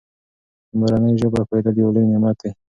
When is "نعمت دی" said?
2.11-2.49